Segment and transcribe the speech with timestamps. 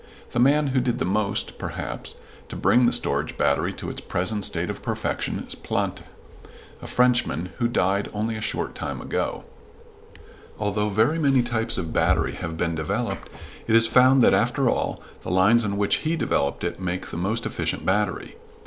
[0.31, 2.15] The man who did the most, perhaps,
[2.49, 6.05] to bring the storage battery to its present state of perfection was Planté,
[6.81, 9.43] a Frenchman, who died only a short time ago.
[10.57, 13.29] Although very many types of battery have been developed,
[13.67, 17.15] it is found that, after all, the lines on which he developed it make the
[17.17, 18.37] most efficient battery.